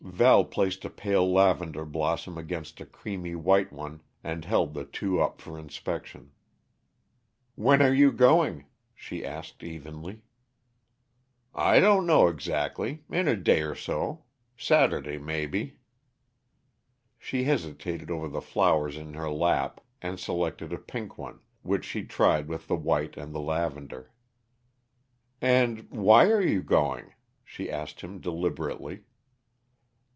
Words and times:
Val 0.13 0.43
placed 0.43 0.83
a 0.83 0.89
pale 0.89 1.31
lavender 1.31 1.83
blossom 1.85 2.37
against 2.37 2.81
a 2.81 2.85
creamy 2.85 3.33
white 3.33 3.71
one, 3.71 4.01
and 4.23 4.43
held 4.43 4.73
the 4.73 4.83
two 4.83 5.21
up 5.21 5.39
for 5.39 5.57
inspection. 5.57 6.31
"When 7.55 7.81
are 7.81 7.93
you 7.93 8.11
going?" 8.11 8.65
she 8.93 9.25
asked 9.25 9.63
evenly. 9.63 10.21
"I 11.55 11.79
don't 11.79 12.05
know 12.05 12.27
exactly 12.27 13.03
in 13.09 13.27
a 13.29 13.35
day 13.37 13.61
or 13.61 13.73
so. 13.73 14.25
Saturday, 14.57 15.17
maybe." 15.17 15.77
She 17.17 17.45
hesitated 17.45 18.11
over 18.11 18.27
the 18.27 18.41
flowers 18.41 18.97
in 18.97 19.13
her 19.13 19.29
lap, 19.31 19.79
and 20.01 20.19
selected 20.19 20.73
a 20.73 20.77
pink 20.79 21.17
one, 21.17 21.39
which 21.63 21.85
she 21.85 22.03
tried 22.03 22.47
with 22.49 22.67
the 22.67 22.75
white 22.75 23.15
and 23.17 23.33
the 23.33 23.39
lavender. 23.41 24.11
"And 25.39 25.89
why 25.89 26.25
are 26.29 26.41
you 26.45 26.61
going?" 26.61 27.13
she 27.45 27.71
asked 27.71 28.01
him 28.01 28.19
deliberately. 28.19 29.03